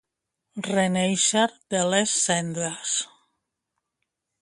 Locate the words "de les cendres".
1.75-2.97